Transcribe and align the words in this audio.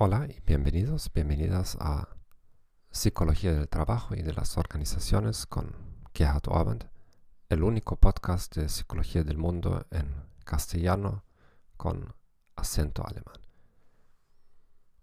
Hola 0.00 0.28
y 0.28 0.40
bienvenidos, 0.46 1.10
bienvenidas 1.12 1.76
a 1.80 2.08
Psicología 2.88 3.52
del 3.52 3.68
Trabajo 3.68 4.14
y 4.14 4.22
de 4.22 4.32
las 4.32 4.56
Organizaciones 4.56 5.44
con 5.44 5.74
Gerhard 6.14 6.44
Orband, 6.46 6.88
el 7.48 7.64
único 7.64 7.96
podcast 7.96 8.54
de 8.54 8.68
psicología 8.68 9.24
del 9.24 9.38
mundo 9.38 9.88
en 9.90 10.14
castellano 10.44 11.24
con 11.76 12.14
acento 12.54 13.04
alemán. 13.04 13.40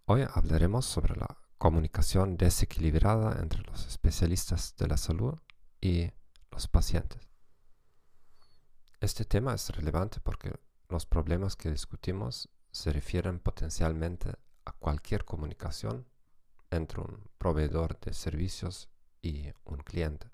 Hoy 0.06 0.26
hablaremos 0.34 0.86
sobre 0.86 1.18
la 1.18 1.40
comunicación 1.58 2.38
desequilibrada 2.38 3.42
entre 3.42 3.64
los 3.64 3.86
especialistas 3.88 4.78
de 4.78 4.88
la 4.88 4.96
salud 4.96 5.38
y 5.82 6.10
los 6.52 6.70
pacientes. 6.70 7.20
Este 9.02 9.26
tema 9.26 9.56
es 9.56 9.70
relevante 9.72 10.22
porque 10.22 10.54
los 10.88 11.06
problemas 11.06 11.58
que 11.58 11.70
discutimos 11.70 12.48
se 12.72 12.94
refieren 12.94 13.40
potencialmente 13.40 14.36
a 14.66 14.72
cualquier 14.74 15.26
comunicación 15.26 16.06
entre 16.72 17.02
un 17.02 17.30
proveedor 17.38 18.00
de 18.00 18.14
servicios 18.14 18.90
y 19.22 19.52
un 19.64 19.78
cliente. 19.78 20.30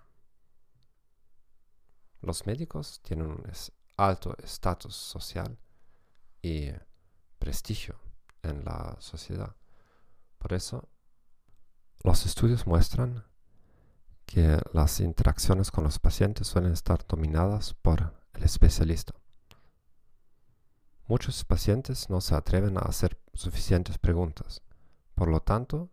Los 2.21 2.45
médicos 2.45 3.01
tienen 3.01 3.27
un 3.27 3.43
alto 3.97 4.35
estatus 4.37 4.95
social 4.95 5.59
y 6.41 6.71
prestigio 7.39 7.99
en 8.43 8.63
la 8.63 8.95
sociedad. 8.99 9.55
Por 10.37 10.53
eso, 10.53 10.89
los 12.03 12.25
estudios 12.25 12.65
muestran 12.65 13.25
que 14.25 14.59
las 14.73 14.99
interacciones 14.99 15.71
con 15.71 15.83
los 15.83 15.99
pacientes 15.99 16.47
suelen 16.47 16.71
estar 16.71 17.05
dominadas 17.07 17.73
por 17.73 18.13
el 18.33 18.43
especialista. 18.43 19.13
Muchos 21.07 21.43
pacientes 21.43 22.09
no 22.09 22.21
se 22.21 22.35
atreven 22.35 22.77
a 22.77 22.81
hacer 22.81 23.20
suficientes 23.33 23.97
preguntas. 23.97 24.61
Por 25.15 25.29
lo 25.29 25.41
tanto, 25.41 25.89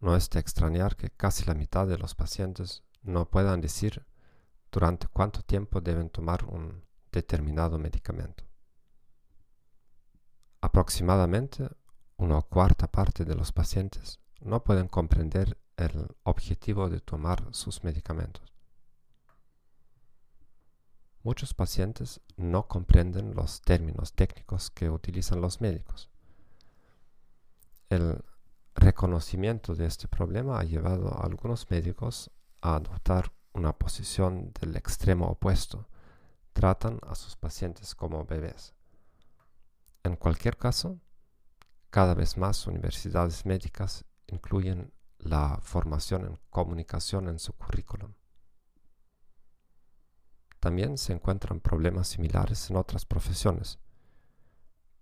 no 0.00 0.16
es 0.16 0.30
de 0.30 0.40
extrañar 0.40 0.96
que 0.96 1.10
casi 1.10 1.44
la 1.44 1.54
mitad 1.54 1.86
de 1.86 1.98
los 1.98 2.14
pacientes 2.14 2.82
no 3.02 3.28
puedan 3.28 3.60
decir 3.60 4.06
durante 4.70 5.08
cuánto 5.08 5.42
tiempo 5.42 5.80
deben 5.80 6.10
tomar 6.10 6.44
un 6.44 6.84
determinado 7.12 7.78
medicamento. 7.78 8.44
Aproximadamente 10.60 11.68
una 12.16 12.42
cuarta 12.42 12.86
parte 12.86 13.24
de 13.24 13.34
los 13.34 13.52
pacientes 13.52 14.20
no 14.40 14.62
pueden 14.62 14.88
comprender 14.88 15.58
el 15.76 16.08
objetivo 16.22 16.88
de 16.88 17.00
tomar 17.00 17.46
sus 17.52 17.82
medicamentos. 17.82 18.52
Muchos 21.22 21.52
pacientes 21.52 22.20
no 22.36 22.66
comprenden 22.68 23.34
los 23.34 23.60
términos 23.60 24.12
técnicos 24.12 24.70
que 24.70 24.88
utilizan 24.88 25.40
los 25.40 25.60
médicos. 25.60 26.10
El 27.90 28.24
reconocimiento 28.76 29.74
de 29.74 29.86
este 29.86 30.06
problema 30.06 30.60
ha 30.60 30.62
llevado 30.62 31.12
a 31.12 31.26
algunos 31.26 31.68
médicos 31.70 32.30
a 32.60 32.76
adoptar 32.76 33.32
una 33.52 33.72
posición 33.72 34.52
del 34.60 34.76
extremo 34.76 35.26
opuesto. 35.26 35.88
Tratan 36.52 37.00
a 37.02 37.16
sus 37.16 37.34
pacientes 37.34 37.96
como 37.96 38.24
bebés. 38.24 38.74
En 40.04 40.14
cualquier 40.14 40.56
caso, 40.56 41.00
cada 41.90 42.14
vez 42.14 42.36
más 42.36 42.64
universidades 42.68 43.44
médicas 43.44 44.04
incluyen 44.28 44.92
la 45.18 45.58
formación 45.60 46.26
en 46.26 46.38
comunicación 46.48 47.28
en 47.28 47.40
su 47.40 47.52
currículum. 47.54 48.14
También 50.60 50.96
se 50.96 51.12
encuentran 51.12 51.58
problemas 51.58 52.06
similares 52.06 52.70
en 52.70 52.76
otras 52.76 53.04
profesiones. 53.04 53.80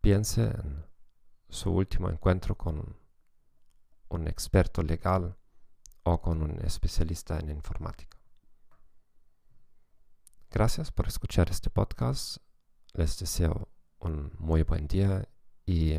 Piense 0.00 0.45
en 0.45 0.88
su 1.48 1.70
último 1.70 2.11
encuentro 2.11 2.57
con 2.57 2.97
un 4.09 4.29
experto 4.29 4.83
legal 4.83 5.36
o 6.03 6.20
con 6.20 6.42
un 6.42 6.61
especialista 6.64 7.39
en 7.39 7.51
informática. 7.51 8.19
Gracias 10.51 10.91
por 10.91 11.07
escuchar 11.07 11.51
este 11.51 11.70
podcast. 11.70 12.39
Les 12.95 13.19
deseo 13.19 13.69
un 13.98 14.33
muy 14.39 14.63
buen 14.63 14.86
día 14.86 15.29
y 15.67 15.98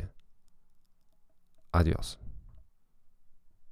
adiós. 1.71 2.19